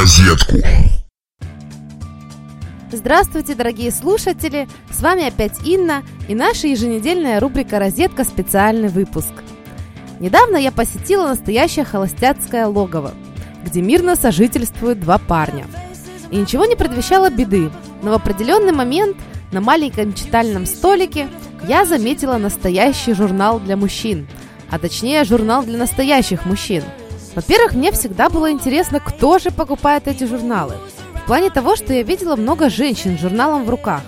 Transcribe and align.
розетку. 0.00 0.56
Здравствуйте, 2.90 3.54
дорогие 3.54 3.90
слушатели! 3.90 4.66
С 4.90 5.02
вами 5.02 5.26
опять 5.26 5.66
Инна 5.66 6.02
и 6.26 6.34
наша 6.34 6.68
еженедельная 6.68 7.38
рубрика 7.38 7.78
«Розетка. 7.78 8.24
Специальный 8.24 8.88
выпуск». 8.88 9.30
Недавно 10.18 10.56
я 10.56 10.72
посетила 10.72 11.28
настоящее 11.28 11.84
холостяцкое 11.84 12.66
логово, 12.66 13.12
где 13.62 13.82
мирно 13.82 14.16
сожительствуют 14.16 15.00
два 15.00 15.18
парня. 15.18 15.66
И 16.30 16.36
ничего 16.36 16.64
не 16.64 16.76
предвещало 16.76 17.28
беды, 17.28 17.70
но 18.02 18.12
в 18.12 18.14
определенный 18.14 18.72
момент 18.72 19.18
на 19.52 19.60
маленьком 19.60 20.14
читальном 20.14 20.64
столике 20.64 21.28
я 21.68 21.84
заметила 21.84 22.38
настоящий 22.38 23.12
журнал 23.12 23.60
для 23.60 23.76
мужчин, 23.76 24.26
а 24.70 24.78
точнее 24.78 25.24
журнал 25.24 25.62
для 25.62 25.76
настоящих 25.76 26.46
мужчин. 26.46 26.84
Во-первых, 27.40 27.72
мне 27.72 27.90
всегда 27.90 28.28
было 28.28 28.50
интересно, 28.50 29.00
кто 29.00 29.38
же 29.38 29.50
покупает 29.50 30.06
эти 30.06 30.24
журналы– 30.24 30.74
в 31.22 31.26
плане 31.26 31.50
того, 31.50 31.76
что 31.76 31.92
я 31.92 32.02
видела 32.02 32.36
много 32.36 32.68
женщин 32.68 33.16
с 33.16 33.20
журналом 33.20 33.64
в 33.64 33.70
руках. 33.70 34.02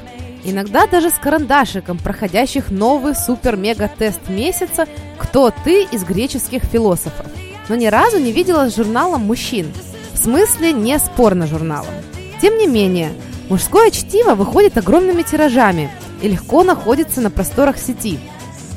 Иногда 0.44 0.86
даже 0.86 1.08
с 1.08 1.14
карандашиком, 1.14 1.98
проходящих 1.98 2.70
новый 2.70 3.14
супер-мега-тест 3.14 4.28
месяца 4.28 4.86
«Кто 5.18 5.50
ты?» 5.64 5.84
из 5.84 6.04
греческих 6.04 6.64
философов. 6.64 7.26
Но 7.68 7.76
ни 7.76 7.86
разу 7.86 8.18
не 8.18 8.32
видела 8.32 8.68
с 8.68 8.76
журналом 8.76 9.22
мужчин. 9.22 9.72
В 10.12 10.18
смысле, 10.18 10.72
не 10.72 10.98
спорно 10.98 11.46
журналом. 11.46 11.94
Тем 12.40 12.58
не 12.58 12.66
менее, 12.66 13.12
мужское 13.48 13.90
чтиво 13.90 14.34
выходит 14.34 14.76
огромными 14.76 15.22
тиражами 15.22 15.90
и 16.22 16.28
легко 16.28 16.64
находится 16.64 17.22
на 17.22 17.30
просторах 17.30 17.78
сети. 17.78 18.18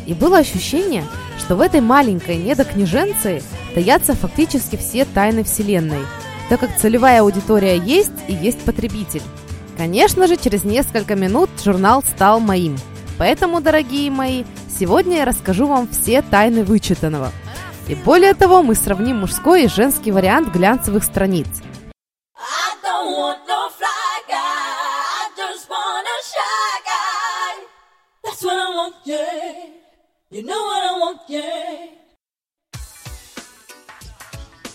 И 0.05 0.13
было 0.13 0.37
ощущение, 0.37 1.03
что 1.45 1.55
в 1.55 1.61
этой 1.61 1.79
маленькой 1.79 2.37
недокниженции 2.37 3.41
таятся 3.73 4.13
фактически 4.15 4.75
все 4.75 5.05
тайны 5.05 5.43
Вселенной– 5.43 6.05
так 6.49 6.59
как 6.59 6.77
целевая 6.77 7.21
аудитория 7.21 7.77
есть 7.77 8.11
и 8.27 8.33
есть 8.33 8.63
потребитель. 8.63 9.21
Конечно 9.77 10.27
же, 10.27 10.37
через 10.37 10.63
несколько 10.63 11.15
минут 11.15 11.49
журнал 11.63 12.03
стал 12.03 12.39
моим. 12.39 12.77
Поэтому, 13.17 13.61
дорогие 13.61 14.11
мои, 14.11 14.43
сегодня 14.79 15.17
я 15.17 15.25
расскажу 15.25 15.67
вам 15.67 15.87
все 15.87 16.21
тайны 16.21 16.63
вычитанного. 16.63 17.31
И 17.87 17.95
более 17.95 18.33
того, 18.33 18.63
мы 18.63 18.75
сравним 18.75 19.17
мужской 19.17 19.65
и 19.65 19.67
женский 19.67 20.11
вариант 20.11 20.51
глянцевых 20.53 21.03
страниц. 21.03 21.47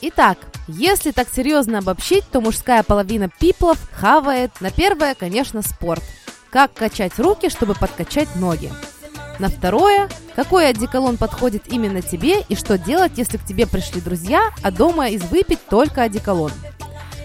Итак, 0.00 0.38
если 0.68 1.10
так 1.10 1.28
серьезно 1.28 1.80
обобщить, 1.80 2.24
то 2.32 2.40
мужская 2.40 2.82
половина 2.82 3.28
пиплов 3.28 3.78
хавает 3.92 4.58
на 4.62 4.70
первое, 4.70 5.14
конечно, 5.14 5.60
спорт. 5.60 6.02
Как 6.48 6.72
качать 6.72 7.18
руки, 7.18 7.50
чтобы 7.50 7.74
подкачать 7.74 8.34
ноги. 8.36 8.72
На 9.38 9.48
второе, 9.48 10.08
какой 10.34 10.70
одеколон 10.70 11.18
подходит 11.18 11.64
именно 11.66 12.00
тебе 12.00 12.40
и 12.48 12.54
что 12.54 12.78
делать, 12.78 13.12
если 13.16 13.36
к 13.36 13.44
тебе 13.44 13.66
пришли 13.66 14.00
друзья, 14.00 14.54
а 14.62 14.70
дома 14.70 15.08
из 15.10 15.22
выпить 15.24 15.66
только 15.66 16.04
одеколон. 16.04 16.52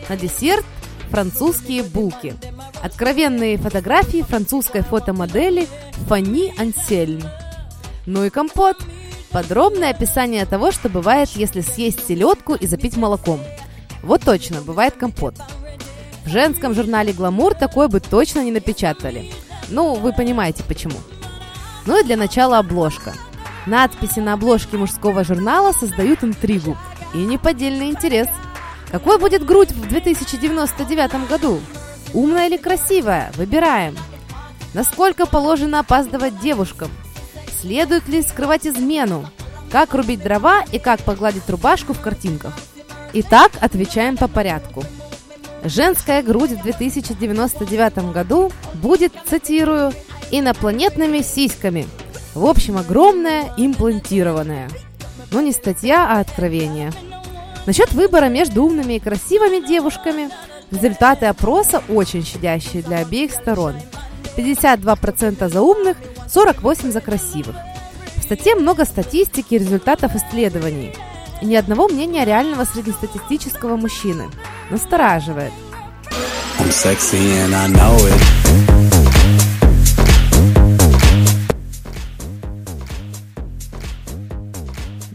На 0.09 0.17
десерт 0.17 0.66
французские 1.09 1.83
булки. 1.83 2.36
Откровенные 2.83 3.58
фотографии 3.58 4.23
французской 4.23 4.81
фотомодели 4.81 5.70
Фанни 6.09 6.53
Ансельм. 6.59 7.22
Ну 8.06 8.23
и 8.25 8.30
компот– 8.30 8.78
Подробное 9.36 9.89
описание 9.89 10.45
того, 10.45 10.72
что 10.72 10.88
бывает, 10.88 11.28
если 11.36 11.59
съесть 11.59 12.08
селедку 12.08 12.56
и 12.56 12.67
запить 12.67 12.95
молоком. 12.95 13.42
Вот 14.02 14.22
точно, 14.22 14.61
бывает 14.61 14.95
компот. 14.95 15.36
В 16.23 16.30
женском 16.30 16.73
журнале 16.73 17.11
«Гламур» 17.11 17.53
такое 17.53 17.89
бы 17.89 18.00
точно 18.00 18.45
не 18.45 18.52
напечатали. 18.52 19.33
Ну, 19.67 19.95
вы 19.95 20.14
понимаете 20.14 20.64
почему. 20.64 20.95
Ну 21.86 21.99
и 21.99 22.05
для 22.05 22.16
начала 22.16 22.60
обложка. 22.60 23.11
Надписи 23.66 24.20
на 24.20 24.36
обложке 24.36 24.77
мужского 24.77 25.26
журнала 25.26 25.73
создают 25.73 26.23
интригу 26.23 26.77
и 27.14 27.17
неподдельный 27.17 27.89
интерес. 27.89 28.30
Какой 28.89 29.20
будет 29.20 29.45
грудь 29.45 29.72
в 29.72 29.86
2099 29.89 31.27
году? 31.27 31.60
Умная 32.14 32.48
или 32.48 32.55
красивая? 32.55 33.33
Выбираем. 33.36 33.98
Насколько 34.73 35.26
положено 35.26 35.80
опаздывать 35.80 36.39
девушкам? 36.39 36.89
Следует 37.65 38.08
ли 38.08 38.21
скрывать 38.21 38.67
измену? 38.67 39.26
Как 39.71 39.95
рубить 39.95 40.21
дрова 40.21 40.64
и 40.71 40.77
как 40.77 40.99
погладить 40.99 41.49
рубашку 41.49 41.93
в 41.93 41.99
картинках? 41.99 42.53
Итак, 43.14 43.53
отвечаем 43.59 44.17
по 44.17 44.27
порядку. 44.27 44.83
Женская 45.64 46.21
грудь 46.21 46.52
в 46.52 46.61
2099 46.61 48.14
году 48.14 48.52
будет, 48.75 49.14
цитирую, 49.27 49.93
инопланетными 50.30 51.23
сиськами. 51.23 51.87
В 52.36 52.45
общем, 52.45 52.77
огромная, 52.77 53.52
имплантированная. 53.58 54.70
Но 55.31 55.42
не 55.42 55.52
статья, 55.52 56.05
а 56.08 56.20
откровение. 56.20 56.93
Насчет 57.65 57.92
выбора 57.93 58.25
между 58.25 58.64
умными 58.64 58.93
и 58.93 58.99
красивыми 58.99 59.65
девушками, 59.65 60.30
результаты 60.70 61.25
опроса 61.25 61.81
очень 61.89 62.23
щадящие 62.23 62.83
для 62.83 62.99
обеих 62.99 63.31
сторон. 63.31 63.73
52% 64.38 65.50
за 65.50 65.62
умных, 65.62 65.98
48 66.32 66.92
за 66.92 67.02
красивых. 67.02 67.56
В 68.18 68.23
статье 68.23 68.56
много 68.56 68.86
статистики 68.86 69.56
и 69.56 69.60
результатов 69.60 70.16
исследований. 70.16 70.94
И 71.42 71.46
ни 71.46 71.56
одного 71.56 71.88
мнения 71.88 72.26
реального 72.26 72.66
среднестатистического 72.66 73.76
мужчины. 73.78 74.30
Настораживает. 74.70 75.52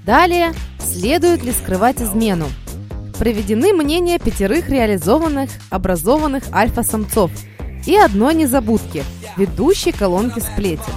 Далее, 0.07 0.53
следует 0.81 1.43
ли 1.45 1.53
скрывать 1.53 2.01
измену? 2.01 2.47
Приведены 3.19 3.73
мнения 3.73 4.19
пятерых 4.19 4.69
реализованных, 4.69 5.51
образованных 5.71 6.45
альфа-самцов 6.53 7.31
и 7.87 7.97
одной 7.97 8.35
незабудки, 8.35 9.05
ведущей 9.37 9.93
колонки 9.93 10.41
сплетен. 10.41 10.93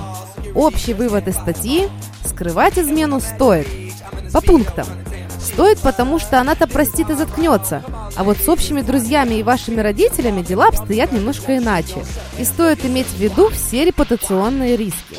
Общий 0.55 0.93
вывод 0.93 1.27
из 1.27 1.35
статьи– 1.35 1.87
скрывать 2.25 2.77
измену 2.77 3.19
стоит. 3.19 3.67
По 4.31 4.41
пунктам. 4.41 4.87
Стоит, 5.39 5.79
потому 5.79 6.19
что 6.19 6.39
она-то 6.39 6.67
простит 6.67 7.09
и 7.09 7.15
заткнется. 7.15 7.83
А 8.15 8.23
вот 8.23 8.37
с 8.37 8.47
общими 8.47 8.81
друзьями 8.81 9.35
и 9.35 9.43
вашими 9.43 9.81
родителями 9.81 10.41
дела 10.41 10.67
обстоят 10.67 11.11
немножко 11.11 11.57
иначе. 11.57 12.03
И 12.39 12.43
стоит 12.43 12.85
иметь 12.85 13.07
в 13.07 13.17
виду 13.17 13.49
все 13.49 13.85
репутационные 13.85 14.77
риски. 14.77 15.17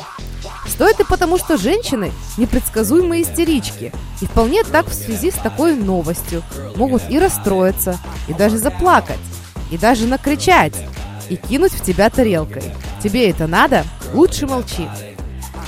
Стоит 0.67 0.99
и 1.01 1.05
потому, 1.05 1.39
что 1.39 1.57
женщины– 1.57 2.11
непредсказуемые 2.39 3.23
истерички. 3.23 3.93
И 4.23 4.27
вполне 4.27 4.65
так 4.65 4.87
в 4.87 4.95
связи 4.95 5.31
с 5.31 5.35
такой 5.35 5.77
новостью 5.77 6.43
могут 6.77 7.03
и 7.11 7.19
расстроиться, 7.19 7.99
и 8.29 8.33
даже 8.33 8.59
заплакать, 8.59 9.19
и 9.71 9.79
даже 9.79 10.07
накричать, 10.07 10.75
и 11.29 11.37
кинуть 11.37 11.73
в 11.73 11.83
тебя 11.85 12.11
тарелкой. 12.11 12.63
Тебе 13.03 13.31
это 13.31 13.47
надо? 13.47 13.85
Лучше 14.13 14.47
молчи. 14.47 14.89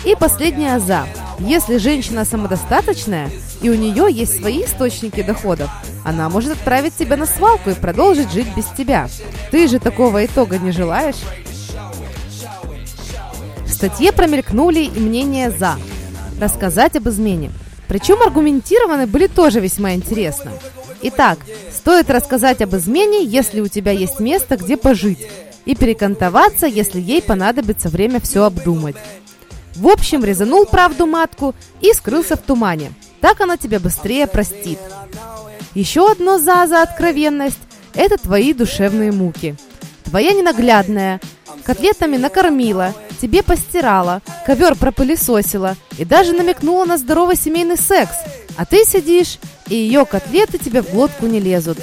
И 0.04 0.14
последняя 0.14 0.78
«за». 0.78 1.06
Если 1.38 1.76
женщина 1.76 2.24
самодостаточная, 2.24 3.30
и 3.60 3.68
у 3.68 3.74
нее 3.74 4.06
есть 4.10 4.38
свои 4.38 4.64
источники 4.64 5.22
доходов, 5.22 5.68
она 6.04 6.28
может 6.28 6.52
отправить 6.52 6.96
тебя 6.96 7.16
на 7.16 7.26
свалку 7.26 7.70
и 7.70 7.74
продолжить 7.74 8.30
жить 8.30 8.48
без 8.56 8.64
тебя. 8.66 9.08
Ты 9.50 9.68
же 9.68 9.78
такого 9.78 10.24
итога 10.24 10.58
не 10.58 10.70
желаешь? 10.72 11.16
В 13.64 13.70
статье 13.70 14.12
промелькнули 14.12 14.80
и 14.80 14.98
мнения 14.98 15.50
«за». 15.50 15.76
Рассказать 16.40 16.96
об 16.96 17.08
измене. 17.08 17.50
Причем 17.88 18.22
аргументированы 18.22 19.06
были 19.06 19.26
тоже 19.26 19.60
весьма 19.60 19.94
интересно. 19.94 20.52
Итак, 21.02 21.38
стоит 21.72 22.10
рассказать 22.10 22.62
об 22.62 22.74
измене, 22.74 23.24
если 23.24 23.60
у 23.60 23.68
тебя 23.68 23.92
есть 23.92 24.20
место, 24.20 24.56
где 24.56 24.76
пожить, 24.76 25.28
и 25.66 25.74
перекантоваться, 25.74 26.66
если 26.66 27.00
ей 27.00 27.20
понадобится 27.20 27.90
время 27.90 28.20
все 28.20 28.44
обдумать. 28.44 28.96
В 29.74 29.88
общем, 29.88 30.24
резанул 30.24 30.64
правду 30.64 31.06
матку 31.06 31.54
и 31.82 31.92
скрылся 31.92 32.36
в 32.36 32.40
тумане. 32.40 32.92
Так 33.20 33.42
она 33.42 33.58
тебя 33.58 33.78
быстрее 33.78 34.26
простит. 34.26 34.78
Еще 35.74 36.10
одно 36.10 36.38
«за» 36.38 36.66
за 36.66 36.80
откровенность– 36.80 37.58
это 37.94 38.16
твои 38.16 38.54
душевные 38.54 39.12
муки. 39.12 39.56
Твоя 40.04 40.32
ненаглядная 40.32 41.20
котлетами 41.64 42.16
накормила, 42.16 42.94
тебе 43.20 43.42
постирала, 43.42 44.22
ковер 44.46 44.76
пропылесосила 44.76 45.76
и 45.98 46.04
даже 46.04 46.32
намекнула 46.32 46.84
на 46.84 46.96
здоровый 46.96 47.36
семейный 47.36 47.76
секс. 47.76 48.14
А 48.56 48.64
ты 48.64 48.84
сидишь, 48.84 49.38
и 49.68 49.74
ее 49.74 50.06
котлеты 50.06 50.58
тебе 50.58 50.80
в 50.80 50.90
глотку 50.90 51.26
не 51.26 51.40
лезут. 51.40 51.78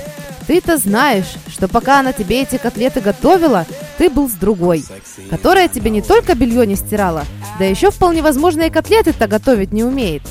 Ты-то 0.47 0.77
знаешь, 0.77 1.35
что 1.47 1.67
пока 1.67 1.99
она 1.99 2.11
тебе 2.11 2.41
эти 2.41 2.57
котлеты 2.57 2.99
готовила, 2.99 3.65
ты 3.97 4.09
был 4.09 4.29
с 4.29 4.33
другой, 4.33 4.83
которая 5.29 5.67
тебе 5.67 5.89
не 5.89 6.01
только 6.01 6.35
белье 6.35 6.67
не 6.67 6.75
стирала, 6.75 7.23
да 7.59 7.65
еще 7.65 7.91
вполне 7.91 8.21
возможно 8.21 8.63
и 8.63 8.69
котлеты-то 8.69 9.27
готовить 9.27 9.71
не 9.71 9.83
умеет. 9.83 10.23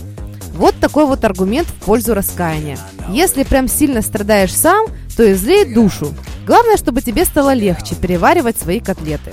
Вот 0.54 0.74
такой 0.78 1.06
вот 1.06 1.24
аргумент 1.24 1.66
в 1.66 1.84
пользу 1.84 2.14
раскаяния. 2.14 2.78
Если 3.08 3.42
прям 3.42 3.68
сильно 3.68 4.02
страдаешь 4.02 4.54
сам, 4.54 4.86
то 5.16 5.30
излеет 5.32 5.72
душу. 5.72 6.14
Главное, 6.46 6.76
чтобы 6.76 7.00
тебе 7.00 7.24
стало 7.24 7.54
легче 7.54 7.94
переваривать 7.94 8.58
свои 8.58 8.80
котлеты. 8.80 9.32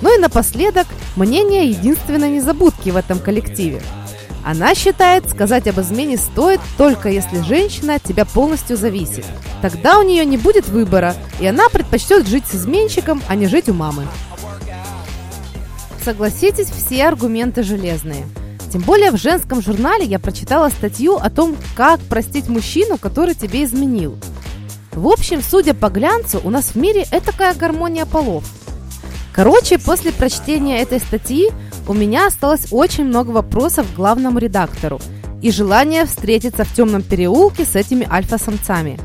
Ну 0.00 0.16
и 0.16 0.20
напоследок, 0.20 0.86
мнение 1.16 1.68
единственной 1.68 2.30
незабудки 2.30 2.90
в 2.90 2.96
этом 2.96 3.18
коллективе. 3.18 3.82
Она 4.44 4.74
считает, 4.74 5.28
сказать 5.28 5.66
об 5.66 5.80
измене 5.80 6.16
стоит 6.16 6.60
только 6.76 7.08
если 7.08 7.40
женщина 7.42 7.96
от 7.96 8.02
тебя 8.02 8.24
полностью 8.24 8.76
зависит. 8.76 9.24
Тогда 9.60 9.98
у 9.98 10.02
нее 10.02 10.24
не 10.24 10.36
будет 10.36 10.68
выбора, 10.68 11.14
и 11.40 11.46
она 11.46 11.68
предпочтет 11.68 12.26
жить 12.26 12.44
с 12.46 12.54
изменщиком, 12.54 13.22
а 13.28 13.34
не 13.34 13.46
жить 13.46 13.68
у 13.68 13.74
мамы. 13.74 14.06
Согласитесь, 16.04 16.68
все 16.68 17.06
аргументы 17.06 17.62
железные. 17.62 18.26
Тем 18.72 18.82
более 18.82 19.10
в 19.10 19.16
женском 19.16 19.62
журнале 19.62 20.04
я 20.04 20.18
прочитала 20.18 20.68
статью 20.68 21.16
о 21.16 21.30
том, 21.30 21.56
как 21.74 22.00
простить 22.00 22.48
мужчину, 22.48 22.98
который 22.98 23.34
тебе 23.34 23.64
изменил. 23.64 24.18
В 24.92 25.06
общем, 25.08 25.42
судя 25.42 25.74
по 25.74 25.88
глянцу, 25.88 26.40
у 26.44 26.50
нас 26.50 26.70
в 26.70 26.74
мире 26.76 27.06
такая 27.24 27.54
гармония 27.54 28.04
полов. 28.04 28.44
Короче, 29.32 29.78
после 29.78 30.12
прочтения 30.12 30.80
этой 30.80 30.98
статьи 30.98 31.50
у 31.88 31.94
меня 31.94 32.26
осталось 32.26 32.66
очень 32.70 33.04
много 33.04 33.30
вопросов 33.30 33.86
к 33.90 33.96
главному 33.96 34.38
редактору 34.38 35.00
и 35.42 35.50
желание 35.50 36.04
встретиться 36.04 36.64
в 36.64 36.74
темном 36.74 37.02
переулке 37.02 37.64
с 37.64 37.74
этими 37.74 38.06
альфа-самцами. 38.08 39.00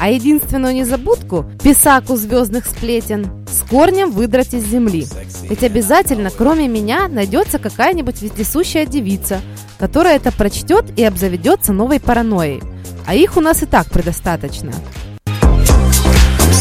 А 0.00 0.10
единственную 0.10 0.74
незабудку, 0.74 1.44
писаку 1.62 2.14
звездных 2.16 2.66
сплетен, 2.66 3.46
с 3.48 3.68
корнем 3.68 4.12
выдрать 4.12 4.54
из 4.54 4.64
земли. 4.64 5.06
Ведь 5.42 5.64
обязательно, 5.64 6.30
кроме 6.30 6.68
меня, 6.68 7.08
найдется 7.08 7.58
какая-нибудь 7.58 8.22
вездесущая 8.22 8.86
девица, 8.86 9.40
которая 9.78 10.16
это 10.16 10.30
прочтет 10.30 10.84
и 10.96 11.02
обзаведется 11.02 11.72
новой 11.72 11.98
паранойей. 11.98 12.62
А 13.06 13.14
их 13.14 13.36
у 13.36 13.40
нас 13.40 13.62
и 13.62 13.66
так 13.66 13.90
предостаточно. 13.90 14.72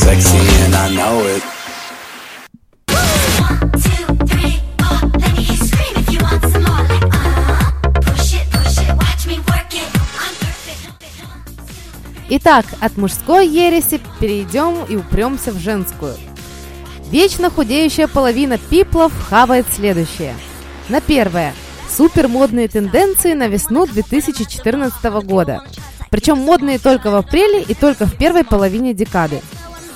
sexy 0.07 0.39
and 0.65 0.73
I 0.73 0.89
know 0.95 1.19
it. 1.25 1.56
Итак, 12.29 12.65
от 12.81 12.97
мужской 12.97 13.47
ереси 13.47 14.01
перейдем 14.19 14.83
и 14.89 14.97
упремся 14.97 15.51
в 15.51 15.59
женскую. 15.59 16.15
Вечно 17.09 17.49
худеющая 17.49 18.07
половина 18.07 18.57
пиплов 18.57 19.13
хавает 19.29 19.65
следующее. 19.73 20.35
На 20.89 20.99
первое. 20.99 21.53
Супер 21.89 22.27
модные 22.27 22.67
тенденции 22.67 23.31
на 23.31 23.47
весну 23.47 23.85
2014 23.85 25.03
года. 25.23 25.63
Причем 26.09 26.39
модные 26.39 26.79
только 26.79 27.11
в 27.11 27.15
апреле 27.15 27.61
и 27.61 27.73
только 27.73 28.05
в 28.05 28.15
первой 28.15 28.43
половине 28.43 28.93
декады. 28.93 29.41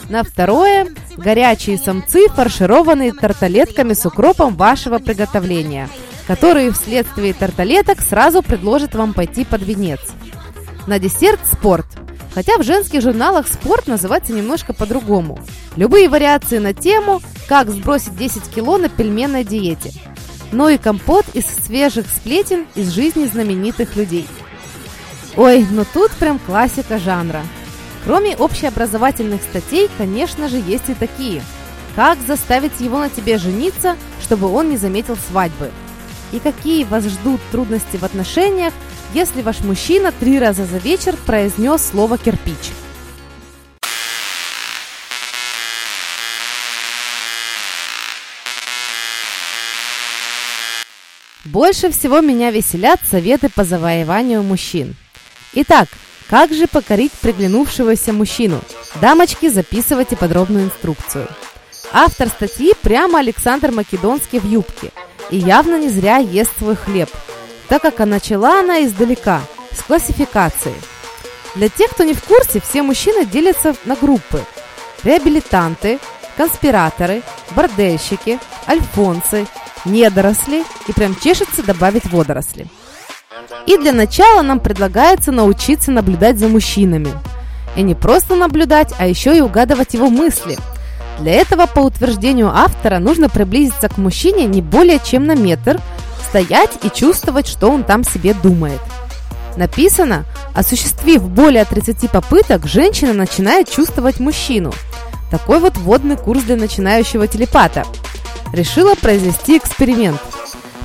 На 0.09 0.23
второе– 0.23 0.87
горячие 1.17 1.77
самцы, 1.77 2.29
фаршированные 2.29 3.11
тарталетками 3.11 3.93
с 3.93 4.05
укропом 4.05 4.55
вашего 4.55 4.99
приготовления, 4.99 5.89
которые 6.27 6.71
вследствие 6.71 7.33
тарталеток 7.33 7.99
сразу 8.01 8.41
предложат 8.41 8.95
вам 8.95 9.13
пойти 9.13 9.43
под 9.43 9.63
венец. 9.63 9.99
На 10.87 10.97
десерт– 10.97 11.39
спорт– 11.45 11.85
Хотя 12.33 12.57
в 12.57 12.63
женских 12.63 13.01
журналах 13.01 13.47
спорт 13.47 13.87
называется 13.87 14.33
немножко 14.33 14.73
по-другому. 14.73 15.39
Любые 15.75 16.07
вариации 16.07 16.59
на 16.59 16.73
тему 16.73 17.21
«Как 17.47 17.69
сбросить 17.69 18.15
10 18.15 18.49
кило 18.49 18.77
на 18.77 18.89
пельменной 18.89 19.43
диете». 19.43 19.91
Ну 20.51 20.67
и 20.67 20.77
компот 20.77 21.25
из 21.33 21.45
свежих 21.45 22.05
сплетен 22.07 22.65
из 22.75 22.91
жизни 22.91 23.25
знаменитых 23.25 23.95
людей. 23.95 24.27
Ой, 25.37 25.65
но 25.69 25.85
тут 25.85 26.11
прям 26.11 26.39
классика 26.39 26.99
жанра. 26.99 27.41
Кроме 28.03 28.35
общеобразовательных 28.35 29.41
статей, 29.41 29.89
конечно 29.97 30.49
же, 30.49 30.57
есть 30.57 30.89
и 30.89 30.93
такие. 30.93 31.41
Как 31.95 32.17
заставить 32.25 32.79
его 32.79 32.99
на 32.99 33.09
тебе 33.09 33.37
жениться, 33.37 33.95
чтобы 34.21 34.47
он 34.47 34.69
не 34.69 34.77
заметил 34.77 35.17
свадьбы? 35.29 35.71
И 36.31 36.39
какие 36.39 36.83
вас 36.83 37.05
ждут 37.05 37.39
трудности 37.51 37.97
в 37.97 38.03
отношениях, 38.03 38.73
если 39.13 39.41
ваш 39.41 39.59
мужчина 39.61 40.11
три 40.11 40.39
раза 40.39 40.65
за 40.65 40.77
вечер 40.77 41.15
произнес 41.25 41.81
слово 41.81 42.17
«кирпич». 42.17 42.71
Больше 51.43 51.91
всего 51.91 52.21
меня 52.21 52.51
веселят 52.51 53.01
советы 53.09 53.49
по 53.49 53.65
завоеванию 53.65 54.41
мужчин. 54.41 54.95
Итак, 55.53 55.89
как 56.29 56.53
же 56.53 56.65
покорить 56.67 57.11
приглянувшегося 57.11 58.13
мужчину? 58.13 58.61
Дамочки, 59.01 59.49
записывайте 59.49 60.15
подробную 60.15 60.65
инструкцию. 60.65 61.27
Автор 61.91 62.29
статьи 62.29 62.71
прямо 62.81 63.19
Александр 63.19 63.71
Македонский 63.71 64.39
в 64.39 64.45
юбке. 64.45 64.91
И 65.29 65.37
явно 65.37 65.77
не 65.77 65.89
зря 65.89 66.17
ест 66.17 66.57
свой 66.57 66.77
хлеб– 66.77 67.09
так 67.71 67.83
как 67.83 68.00
начала 68.00 68.59
она 68.59 68.83
издалека, 68.83 69.39
с 69.71 69.81
классификации. 69.81 70.73
Для 71.56 71.69
тех, 71.69 71.91
кто 71.91 72.03
не 72.03 72.13
в 72.13 72.21
курсе, 72.21 72.59
все 72.59 72.81
мужчины 72.81 73.25
делятся 73.25 73.75
на 73.85 73.95
группы. 73.95 74.44
Реабилитанты, 75.06 76.00
конспираторы, 76.35 77.21
бордельщики, 77.51 78.39
альфонсы, 78.68 79.47
недоросли 79.85 80.65
и 80.89 80.91
прям 80.91 81.15
чешется 81.15 81.63
добавить 81.63 82.12
водоросли. 82.12 82.68
И 83.68 83.77
для 83.77 83.94
начала 83.94 84.41
нам 84.41 84.59
предлагается 84.59 85.31
научиться 85.31 85.91
наблюдать 85.91 86.39
за 86.39 86.50
мужчинами. 86.50 87.13
И 87.77 87.83
не 87.83 87.95
просто 87.95 88.35
наблюдать, 88.35 88.94
а 89.00 89.07
еще 89.07 89.38
и 89.38 89.39
угадывать 89.39 89.94
его 89.94 90.09
мысли. 90.09 90.57
Для 91.19 91.35
этого, 91.35 91.67
по 91.67 91.79
утверждению 91.79 92.50
автора, 92.50 93.00
нужно 93.00 93.29
приблизиться 93.29 93.88
к 93.88 93.97
мужчине 93.97 94.45
не 94.45 94.62
более 94.62 95.00
чем 95.00 95.25
на 95.25 95.35
метр– 95.35 95.79
стоять 96.31 96.71
и 96.81 96.89
чувствовать, 96.89 97.45
что 97.45 97.69
он 97.69 97.83
там 97.83 98.05
себе 98.05 98.33
думает. 98.33 98.79
Написано, 99.57 100.23
осуществив 100.55 101.21
более 101.27 101.65
30 101.65 102.09
попыток, 102.09 102.65
женщина 102.67 103.11
начинает 103.11 103.69
чувствовать 103.69 104.21
мужчину. 104.21 104.71
Такой 105.29 105.59
вот 105.59 105.75
вводный 105.75 106.15
курс 106.15 106.43
для 106.43 106.55
начинающего 106.55 107.27
телепата. 107.27 107.83
Решила 108.53 108.95
произвести 108.95 109.57
эксперимент. 109.57 110.21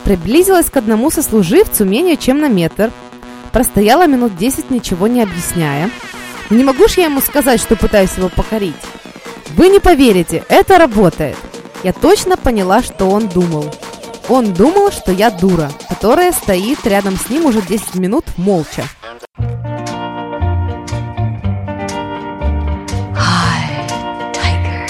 Приблизилась 0.02 0.68
к 0.68 0.76
одному 0.76 1.12
сослуживцу 1.12 1.84
менее 1.84 2.16
чем 2.16 2.40
на 2.40 2.48
метр. 2.48 2.90
Простояла 3.52 4.08
минут 4.08 4.36
10, 4.36 4.70
ничего 4.70 5.06
не 5.06 5.22
объясняя. 5.22 5.90
Не 6.50 6.64
могу 6.64 6.88
ж 6.88 6.94
я 6.96 7.04
ему 7.04 7.20
сказать, 7.20 7.60
что 7.60 7.76
пытаюсь 7.76 8.16
его 8.16 8.30
покорить. 8.30 8.74
Вы 9.50 9.68
не 9.68 9.78
поверите, 9.78 10.42
это 10.48 10.76
работает. 10.76 11.36
Я 11.84 11.92
точно 11.92 12.36
поняла, 12.36 12.82
что 12.82 13.08
он 13.08 13.28
думал. 13.28 13.72
Он 14.28 14.52
думал, 14.52 14.90
что 14.90 15.12
я 15.12 15.30
дура, 15.30 15.70
которая 15.88 16.32
стоит 16.32 16.84
рядом 16.84 17.16
с 17.16 17.30
ним 17.30 17.46
уже 17.46 17.62
10 17.62 17.94
минут 17.94 18.24
молча. 18.36 18.82
Hi, 23.14 23.86
tiger. 24.32 24.88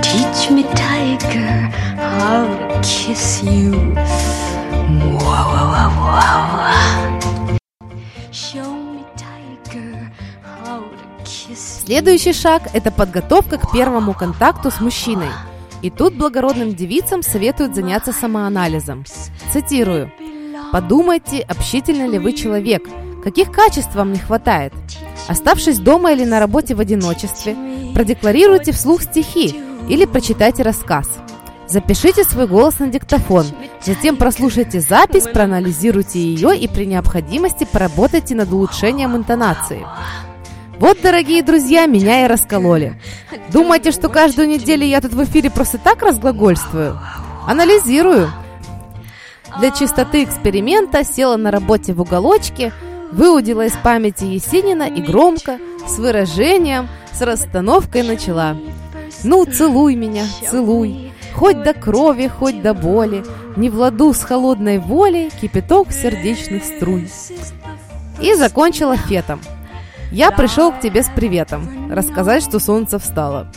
Teach 0.00 0.50
me, 0.50 0.62
tiger, 0.76 1.72
how 1.98 2.46
to 2.68 2.80
kiss 2.82 3.42
you. 3.42 3.74
Следующий 11.84 12.32
шаг– 12.32 12.62
это 12.72 12.90
подготовка 12.90 13.58
к 13.58 13.72
первому 13.72 14.14
контакту 14.14 14.70
с 14.70 14.80
мужчиной– 14.80 15.28
и 15.84 15.90
тут 15.90 16.14
благородным 16.14 16.74
девицам 16.74 17.22
советуют 17.22 17.74
заняться 17.74 18.10
самоанализом. 18.10 19.04
Цитирую. 19.52 20.10
«Подумайте, 20.72 21.40
общительный 21.40 22.08
ли 22.08 22.18
вы 22.18 22.32
человек, 22.32 22.88
каких 23.22 23.52
качеств 23.52 23.94
вам 23.94 24.12
не 24.12 24.18
хватает. 24.18 24.72
Оставшись 25.28 25.78
дома 25.78 26.12
или 26.12 26.24
на 26.24 26.40
работе 26.40 26.74
в 26.74 26.80
одиночестве, 26.80 27.54
продекларируйте 27.94 28.72
вслух 28.72 29.02
стихи 29.02 29.60
или 29.86 30.06
прочитайте 30.06 30.62
рассказ. 30.62 31.06
Запишите 31.68 32.24
свой 32.24 32.46
голос 32.46 32.78
на 32.78 32.86
диктофон, 32.86 33.44
затем 33.82 34.16
прослушайте 34.16 34.80
запись, 34.80 35.24
проанализируйте 35.24 36.18
ее 36.18 36.56
и 36.56 36.66
при 36.66 36.86
необходимости 36.86 37.68
поработайте 37.70 38.34
над 38.34 38.50
улучшением 38.50 39.16
интонации. 39.16 39.84
Вот, 40.78 40.98
дорогие 41.02 41.42
друзья, 41.42 41.86
меня 41.86 42.24
и 42.24 42.28
раскололи. 42.28 43.00
Думаете, 43.52 43.92
что 43.92 44.08
каждую 44.08 44.48
неделю 44.48 44.84
я 44.84 45.00
тут 45.00 45.12
в 45.12 45.22
эфире 45.24 45.50
просто 45.50 45.78
так 45.78 46.02
разглагольствую? 46.02 46.98
Анализирую. 47.46 48.30
Для 49.60 49.70
чистоты 49.70 50.24
эксперимента 50.24 51.04
села 51.04 51.36
на 51.36 51.52
работе 51.52 51.92
в 51.92 52.00
уголочке, 52.00 52.72
выудила 53.12 53.66
из 53.66 53.72
памяти 53.72 54.24
Есенина 54.24 54.84
и 54.84 55.00
громко, 55.00 55.58
с 55.86 55.98
выражением, 55.98 56.88
с 57.12 57.20
расстановкой 57.20 58.02
начала. 58.02 58.56
«Ну, 59.22 59.44
целуй 59.44 59.94
меня, 59.94 60.24
целуй, 60.50 61.12
хоть 61.34 61.62
до 61.62 61.72
крови, 61.72 62.26
хоть 62.26 62.62
до 62.62 62.74
боли, 62.74 63.22
не 63.56 63.70
в 63.70 63.76
ладу 63.76 64.12
с 64.12 64.22
холодной 64.22 64.78
волей 64.78 65.30
кипяток 65.40 65.92
сердечных 65.92 66.64
струй». 66.64 67.08
И 68.20 68.34
закончила 68.34 68.96
фетом– 68.96 69.40
Я 70.10 70.30
пришел 70.30 70.72
к 70.72 70.80
тебе 70.80 71.02
с 71.02 71.08
приветом, 71.08 71.92
рассказать, 71.92 72.42
что 72.42 72.58
солнце 72.58 72.98
встало. 72.98 73.50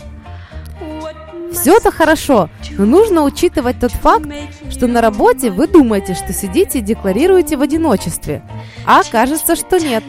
Все 1.51 1.77
это 1.77 1.91
хорошо, 1.91 2.49
но 2.77 2.85
нужно 2.85 3.23
учитывать 3.23 3.79
тот 3.79 3.91
факт, 3.91 4.27
что 4.69 4.87
на 4.87 5.01
работе 5.01 5.49
вы 5.49 5.67
думаете, 5.67 6.13
что 6.13 6.33
сидите 6.33 6.79
и 6.79 6.81
декларируете 6.81 7.57
в 7.57 7.61
одиночестве, 7.61 8.43
а 8.85 8.99
окажется, 8.99 9.55
что 9.55 9.79
нет. 9.79 10.03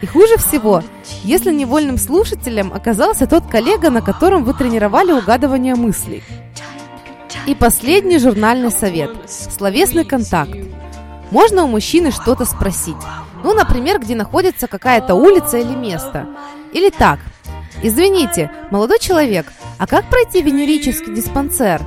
И 0.00 0.06
хуже 0.06 0.36
всего, 0.36 0.82
если 1.24 1.52
невольным 1.52 1.98
слушателем 1.98 2.72
оказался 2.72 3.26
тот 3.26 3.46
коллега, 3.46 3.90
на 3.90 4.02
котором 4.02 4.44
вы 4.44 4.54
тренировали 4.54 5.12
угадывание 5.12 5.74
мыслей. 5.74 6.22
И 7.46 7.54
последний 7.54 8.18
журнальный 8.18 8.70
совет– 8.70 9.10
словесный 9.26 10.04
контакт. 10.04 10.56
Можно 11.30 11.64
у 11.64 11.68
мужчины 11.68 12.10
что-то 12.10 12.44
спросить. 12.44 12.96
Ну, 13.44 13.54
например, 13.54 13.98
где 14.00 14.14
находится 14.14 14.66
какая-то 14.66 15.14
улица 15.14 15.58
или 15.58 15.74
место. 15.74 16.26
Или 16.72 16.90
так. 16.90 17.20
Извините, 17.82 18.50
молодой 18.70 18.98
человек, 18.98 19.46
а 19.78 19.86
как 19.86 20.04
пройти 20.06 20.42
венерический 20.42 21.14
диспансер? 21.14 21.80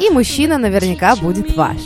И 0.00 0.10
мужчина 0.10 0.58
наверняка 0.58 1.14
будет 1.14 1.56
ваш. 1.56 1.78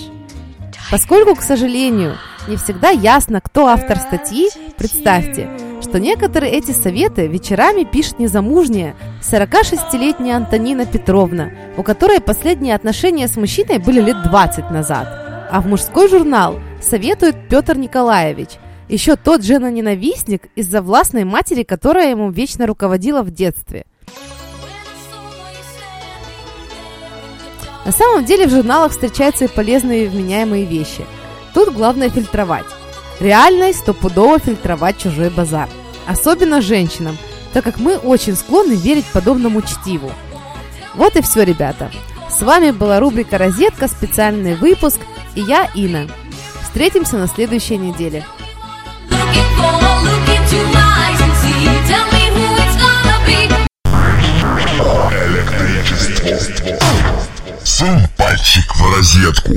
Поскольку, 0.90 1.34
к 1.34 1.42
сожалению, 1.42 2.16
не 2.48 2.56
всегда 2.56 2.90
ясно, 2.90 3.40
кто 3.40 3.66
автор 3.66 3.98
статьи, 3.98 4.48
представьте, 4.76 5.48
что 5.82 5.98
некоторые 5.98 6.52
эти 6.52 6.72
советы 6.72 7.26
вечерами 7.26 7.84
пишет 7.84 8.18
незамужняя 8.18 8.94
46-летняя 9.22 10.36
Антонина 10.36 10.86
Петровна, 10.86 11.50
у 11.76 11.82
которой 11.82 12.20
последние 12.20 12.74
отношения 12.74 13.28
с 13.28 13.36
мужчиной 13.36 13.78
были 13.78 14.00
лет 14.00 14.22
20 14.22 14.70
назад. 14.70 15.08
А 15.50 15.60
в 15.60 15.66
мужской 15.66 16.08
журнал 16.08 16.58
советует 16.80 17.48
Петр 17.48 17.76
Николаевич, 17.76 18.50
еще 18.88 19.16
тот 19.16 19.42
жена-ненавистник 19.42 20.48
из-за 20.56 20.82
властной 20.82 21.24
матери, 21.24 21.62
которая 21.62 22.10
ему 22.10 22.30
вечно 22.30 22.66
руководила 22.66 23.22
в 23.22 23.30
детстве. 23.30 23.84
На 27.84 27.92
самом 27.92 28.24
деле 28.24 28.46
в 28.46 28.50
журналах 28.50 28.92
встречаются 28.92 29.44
и 29.44 29.48
полезные 29.48 30.04
и 30.04 30.08
вменяемые 30.08 30.64
вещи. 30.64 31.04
Тут 31.52 31.74
главное 31.74 32.10
фильтровать. 32.10 32.64
Реальность 33.20 33.80
стопудово 33.80 34.38
фильтровать 34.38 34.98
чужой 34.98 35.30
базар. 35.30 35.68
Особенно 36.06 36.60
женщинам, 36.60 37.16
так 37.52 37.64
как 37.64 37.78
мы 37.78 37.96
очень 37.96 38.34
склонны 38.34 38.74
верить 38.74 39.06
подобному 39.12 39.62
чтиву. 39.62 40.10
Вот 40.94 41.16
и 41.16 41.22
все, 41.22 41.42
ребята. 41.42 41.90
С 42.30 42.42
вами 42.42 42.70
была 42.70 43.00
рубрика 43.00 43.38
«Розетка», 43.38 43.86
специальный 43.86 44.56
выпуск, 44.56 44.98
и 45.34 45.40
я, 45.40 45.68
Ина. 45.74 46.08
Встретимся 46.62 47.16
на 47.16 47.28
следующей 47.28 47.76
неделе. 47.76 48.24
Сунь 57.64 58.06
пальчик 58.16 58.76
в 58.76 58.94
розетку. 58.96 59.52